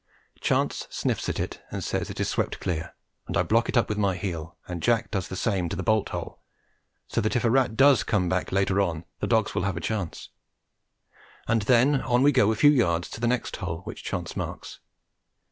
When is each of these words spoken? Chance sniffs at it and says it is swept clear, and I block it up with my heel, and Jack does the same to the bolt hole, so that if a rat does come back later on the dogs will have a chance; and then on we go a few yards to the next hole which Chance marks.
Chance 0.39 0.87
sniffs 0.89 1.29
at 1.29 1.39
it 1.39 1.61
and 1.69 1.83
says 1.83 2.09
it 2.09 2.19
is 2.19 2.27
swept 2.27 2.59
clear, 2.59 2.95
and 3.27 3.37
I 3.37 3.43
block 3.43 3.69
it 3.69 3.77
up 3.77 3.87
with 3.87 3.99
my 3.99 4.15
heel, 4.17 4.57
and 4.67 4.81
Jack 4.81 5.11
does 5.11 5.27
the 5.27 5.35
same 5.35 5.69
to 5.69 5.75
the 5.75 5.83
bolt 5.83 6.09
hole, 6.09 6.41
so 7.07 7.21
that 7.21 7.35
if 7.35 7.43
a 7.43 7.51
rat 7.51 7.77
does 7.77 8.01
come 8.01 8.27
back 8.27 8.51
later 8.51 8.81
on 8.81 9.05
the 9.19 9.27
dogs 9.27 9.53
will 9.53 9.61
have 9.61 9.77
a 9.77 9.79
chance; 9.79 10.29
and 11.47 11.61
then 11.61 12.01
on 12.01 12.23
we 12.23 12.31
go 12.31 12.51
a 12.51 12.55
few 12.55 12.71
yards 12.71 13.11
to 13.11 13.19
the 13.21 13.27
next 13.27 13.57
hole 13.57 13.81
which 13.81 14.03
Chance 14.03 14.35
marks. 14.35 14.79